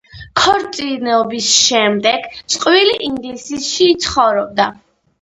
[0.43, 4.73] ქორწინების შემდეგ წყვილი ინგლისში ცხოვრობდა.